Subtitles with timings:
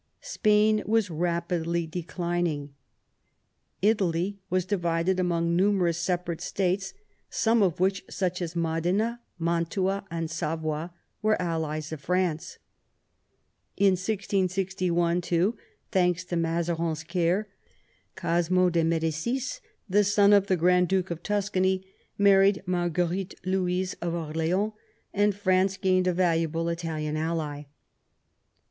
[0.23, 2.73] Spain was rapidly declining.
[3.83, 6.95] Italy was divided among numerous separate states,
[7.29, 10.89] some of which, such as Modena, Mantua, and Savoy,
[11.21, 12.45] were allies of Franca
[13.77, 15.55] In 1661, too,
[15.91, 17.49] thanks to Mazarin's care,
[18.15, 21.85] Cosmo dei Medicis, the son of the Grand Duke of Tuscany,
[22.17, 24.73] married Mar guerite Louise of Orleans,
[25.13, 27.65] and France gained a valuable Italian ally.